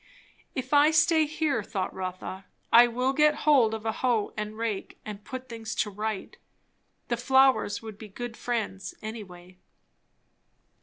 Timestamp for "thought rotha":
1.61-2.45